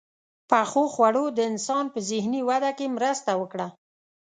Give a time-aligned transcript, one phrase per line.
[0.49, 3.67] •پخو خوړو د انسان په ذهني وده کې مرسته وکړه.